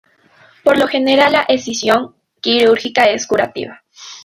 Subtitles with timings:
[0.63, 3.83] Por lo general la escisión quirúrgica es curativa.